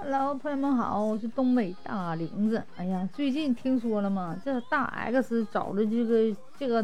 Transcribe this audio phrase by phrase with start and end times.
[0.00, 2.62] Hello，朋友们好，我是东北大玲子。
[2.76, 4.36] 哎呀，最近听说了吗？
[4.44, 6.80] 这大 X 找的这个这个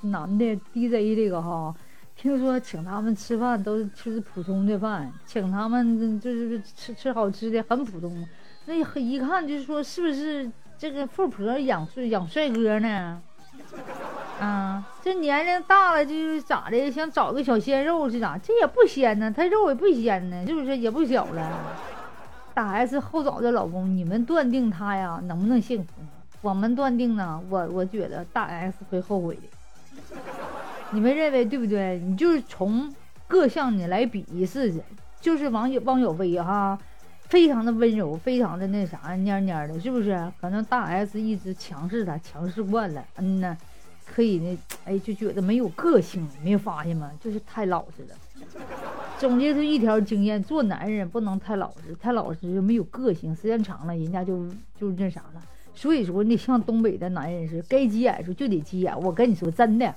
[0.00, 1.72] 男的 DJ 这个哈，
[2.16, 8.26] 听说请他们吃饭都是吃普通的饭，请他们就是吃吃好吃的，很普通。
[8.66, 13.22] 那一看就是说，是不是这个富婆养帅养帅哥呢？
[14.40, 16.90] 啊，这年龄大了就是咋的？
[16.90, 18.36] 想找个小鲜肉是咋？
[18.36, 21.86] 这也不鲜呢，他肉也不鲜呢，是不是也不小了？
[22.60, 25.90] 大 S 后找的老公，你们断定他呀能不能幸福？
[26.42, 30.18] 我们断定呢，我我觉得大 S 会后悔的。
[30.90, 31.98] 你们认为对不对？
[32.04, 32.94] 你就是从
[33.26, 34.78] 各项你来比一试试，
[35.22, 36.78] 就是王汪小菲哈，
[37.30, 40.30] 非常的温柔，非常的那啥蔫蔫的，是不是？
[40.38, 43.56] 可能大 S 一直强势他，强势惯了，嗯呐，
[44.04, 47.10] 可以呢，哎，就觉得没有个性，没有发现吗？
[47.24, 48.14] 就是太老实了。
[49.20, 54.48] 总结出一条经验：做男人不能太老实，太老实就没有个性，时间长了人家就
[54.80, 55.42] 就那啥了。
[55.74, 58.98] 所以说，你像东北的男人是该急眼时候就得急眼。
[59.02, 59.94] 我跟你说真的，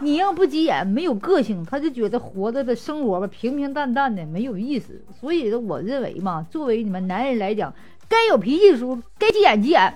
[0.00, 4.98] 你要不急眼，没有个性，他就觉得活着的生活吧平平淡淡的没有意思。
[5.20, 7.74] 所以说，我认为嘛，作为你们男人来讲，
[8.08, 9.94] 该有脾气的时候该急眼急眼，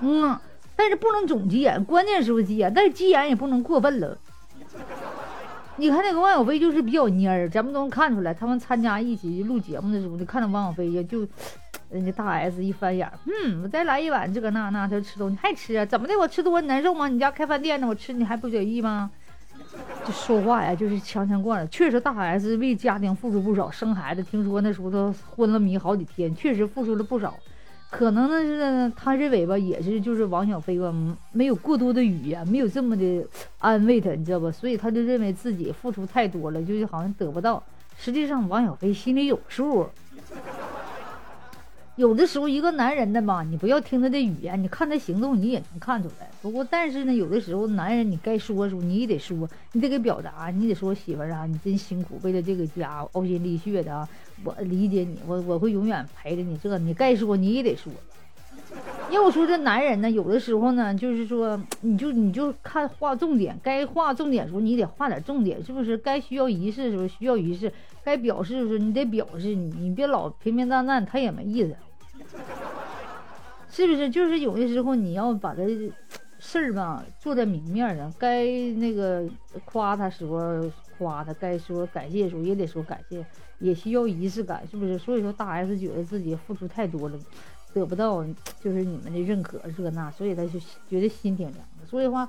[0.00, 0.36] 嗯，
[0.74, 4.18] 但是不能总急眼，关键时候急眼，但是急眼也不能过分了。
[5.76, 8.32] 你看那个王小飞就是比较蔫儿，咱们都能看出来。
[8.32, 11.26] 他们参加一起录节目的时候，就看到王小飞呀，就
[11.90, 15.84] 人家大 S 一翻眼，嗯，我再来一碗这个那那，他吃东西还吃啊？
[15.84, 16.16] 怎么的？
[16.16, 17.08] 我吃多难受吗？
[17.08, 19.10] 你家开饭店呢，我吃你还不乐意吗？
[20.06, 21.66] 这说话呀，就是强强惯了。
[21.66, 27.34] 确实，大 S 为家庭付出不少，生孩子，听说那时候都昏了迷好几天，确实付出了不少。
[27.96, 30.92] 可能呢是他认为吧，也是就是王小飞吧，
[31.30, 33.24] 没有过多的语言，没有这么的
[33.60, 34.50] 安慰他，你知道吧？
[34.50, 37.62] 所以他就认为自己付出太多了，就是好像得不到。
[37.96, 39.86] 实际上，王小飞心里有数。
[41.96, 46.28] 有的时候，一个男人的吧，你不要听他的语言，你看他行动，你也能看出来。
[46.42, 54.08] 不过，但是呢，有的时候男人你该说的时候你也得说，你得给表达，你得说媳妇儿啊，你真辛苦，为了这个家呕心沥血的啊，
[54.42, 56.58] 我理解你，我我会永远陪着你。
[56.58, 57.92] 这你该说你也得说。
[59.14, 65.96] 要说这男人呢，有的时候呢，就是说，你就你就看划重点，该划重点时候你得划点重点，是不是？
[65.96, 67.72] 该需要仪式的时候需要仪式，
[68.02, 71.76] 该表示的时候你得表示，你你别老平平淡淡，他也没意思，
[73.70, 74.10] 是不是？
[74.10, 75.92] 就是有的时候你要把这
[76.38, 78.44] 事儿吧做在明面上，该
[78.76, 79.24] 那个
[79.64, 80.38] 夸他时候
[80.98, 83.24] 夸他，该说感谢时候也得说感谢，
[83.58, 84.98] 也需要仪式感，是不是？
[84.98, 87.18] 所以说大 S 觉得自己付出太多了。
[87.74, 88.24] 得不到
[88.62, 91.86] 就是你们的认可，这那，所以他就觉得心挺凉的。
[91.86, 92.28] 所以话，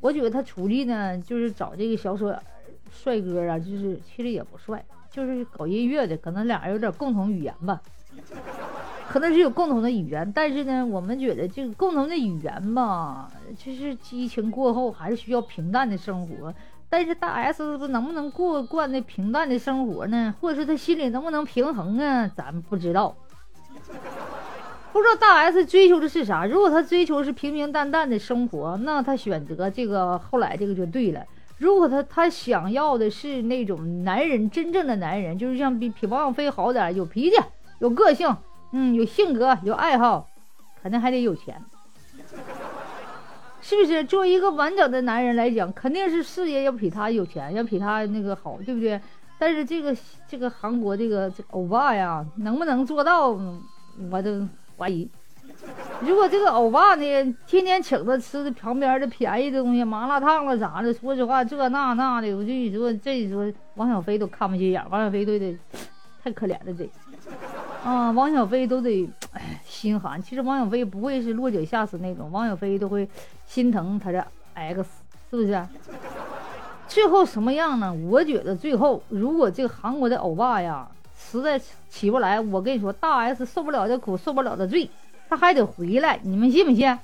[0.00, 2.42] 我觉得他出去呢，就是找这个小帅
[2.90, 7.80] 帅哥啊，就是其实也不帅，就是搞音乐的，可能俩人有点共同语言吧，
[9.08, 10.32] 可能是有共同的语言。
[10.34, 16.54] 但是呢，我们觉得这个共同的语言吧，就是激情过后还是需要平淡的生活。
[16.88, 20.32] 但是大 S 能不能过惯那平淡的生活呢？
[20.40, 22.28] 或者说他心里能不能平衡啊？
[22.28, 23.14] 咱们不知道。
[24.96, 26.46] 不知道大 S 追求的是啥？
[26.46, 31.22] 如果他追求是平平淡淡的生活，那他选择这个后来这个就对了。
[31.58, 37.36] 如果他他想要的是那种男人，真正的男人，就是像比比王小飞好点，有脾气，
[37.78, 38.36] 有个性，
[38.72, 40.28] 嗯，有性格，有爱好，
[40.82, 41.60] 肯定还得有钱，
[43.60, 44.04] 是不是？
[44.04, 49.00] 作为一个完整的男人来讲，肯定是事业要比他有钱，要比他那个好，对不对？
[49.38, 49.96] 但是这个
[50.28, 53.30] 这个韩国这个这欧巴呀，能不能做到？
[54.10, 54.46] 我都。
[54.76, 55.08] 怀疑，
[56.00, 65.56] 如果这个欧巴呢，天天请他吃旁边的便宜的东西，麻辣烫了啥的，说实话，这那那的，我就你说，这说王小飞都看不起眼，王小飞都得
[66.22, 66.86] 太可怜了，这
[67.82, 69.08] 啊，王小飞都得
[69.64, 70.20] 心寒。
[70.20, 73.08] 其实王小飞不会是落井下石那种，王小飞都会
[73.46, 74.84] 心疼他的 X，
[75.30, 75.66] 是不是？
[76.86, 77.92] 最后什么样呢？
[77.92, 80.86] 我觉得最后，如果这个韩国的欧巴呀。
[81.30, 84.88] 实在起不来，我跟你说，大 S 受不了的苦，受不了的罪，
[85.28, 86.98] 他还得回来，你们信不信？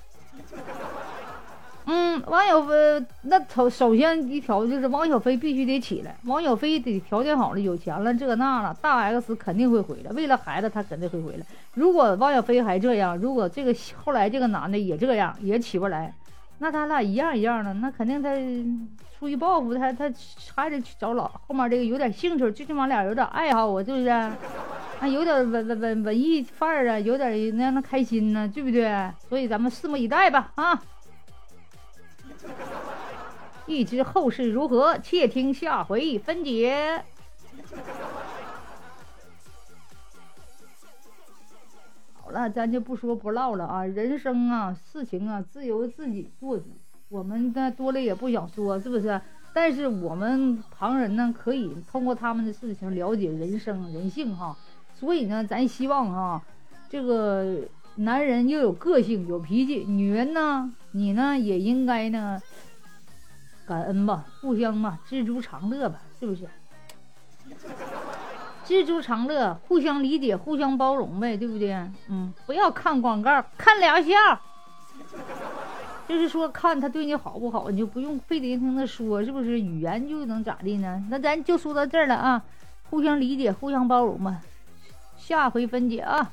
[1.84, 11.46] 嗯，王小飞那首首先一条就是王小飞必须得起来，王小飞得条件好了，有钱了，这那了，大 X 肯定会回来，为了孩子他肯定会回来。
[11.74, 13.74] 如果王小飞还这样，如果这个
[14.04, 16.14] 后来这个男的也这样，也起不来。
[16.62, 18.30] 那他俩一样一样的，那肯定他
[19.18, 20.08] 出于报复，他他
[20.54, 24.08] 还得去找老后面这个有点兴趣，最起码俩有点爱好啊，是不是？
[24.08, 29.10] 啊，有点文文文文艺范儿啊，有点能让他开心呢，对不对？
[29.28, 30.80] 所以咱们拭目以待吧，啊！
[33.66, 37.02] 欲知后事如何，且听下回分解。
[42.32, 43.84] 了，咱就不说不唠了啊。
[43.84, 46.64] 人生啊，事情啊，自由自己做主。
[47.08, 49.20] 我们呢多了也不想说，是不是？
[49.54, 54.56] 但是我们旁人呢，可以通过他们的事情了解人生人性哈。
[54.94, 56.42] 所以呢，咱希望哈，
[56.88, 57.58] 这个
[57.96, 62.40] 男人又有个性有脾气，女人呢，你呢也应该呢
[63.66, 66.48] 感恩吧，互相嘛，知足常乐吧，是不是？
[68.64, 71.72] 知足常乐，互相理解，互相包容呗，对不对？
[72.08, 74.14] 嗯，不要看广告，看疗效。
[76.08, 79.60] 就是说，看他对你好不好，你就不用非得听他说，是不是？
[79.60, 81.02] 语言就能咋地呢？
[81.08, 82.42] 那咱就说到这儿了啊，
[82.90, 84.40] 互相理解，互相包容吧。
[85.16, 86.30] 下回分解啊。